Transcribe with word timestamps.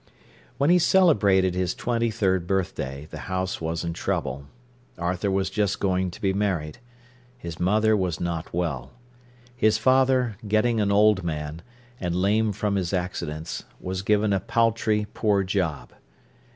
When 0.57 0.71
he 0.71 0.79
celebrated 0.79 1.53
his 1.53 1.75
twenty 1.75 2.09
third 2.09 2.47
birthday, 2.47 3.07
the 3.11 3.19
house 3.29 3.61
was 3.61 3.83
in 3.83 3.93
trouble. 3.93 4.47
Arthur 4.97 5.29
was 5.29 5.51
just 5.51 5.79
going 5.79 6.09
to 6.09 6.19
be 6.19 6.33
married. 6.33 6.79
His 7.37 7.59
mother 7.59 7.95
was 7.95 8.19
not 8.19 8.51
well. 8.51 8.93
His 9.55 9.77
father, 9.77 10.37
getting 10.47 10.81
an 10.81 10.91
old 10.91 11.23
man, 11.23 11.61
and 11.99 12.15
lame 12.15 12.51
from 12.51 12.77
his 12.77 12.93
accidents, 12.93 13.65
was 13.79 14.01
given 14.01 14.33
a 14.33 14.39
paltry, 14.39 15.05
poor 15.13 15.43
job. 15.43 15.93